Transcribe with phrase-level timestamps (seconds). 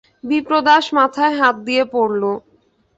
[0.23, 2.23] বিপ্রদাস মাথায় হাত দিয়ে পড়ল।